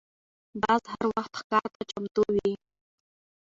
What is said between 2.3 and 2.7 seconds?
وي